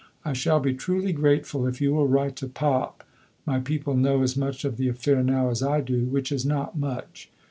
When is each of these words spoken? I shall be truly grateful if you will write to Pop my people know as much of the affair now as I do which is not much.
I 0.25 0.33
shall 0.33 0.59
be 0.59 0.73
truly 0.73 1.13
grateful 1.13 1.67
if 1.67 1.79
you 1.79 1.93
will 1.93 2.07
write 2.07 2.35
to 2.37 2.47
Pop 2.47 3.03
my 3.45 3.59
people 3.59 3.95
know 3.95 4.23
as 4.23 4.35
much 4.35 4.65
of 4.65 4.77
the 4.77 4.87
affair 4.89 5.21
now 5.21 5.51
as 5.51 5.61
I 5.61 5.79
do 5.81 6.05
which 6.05 6.31
is 6.31 6.43
not 6.43 6.75
much. 6.75 7.29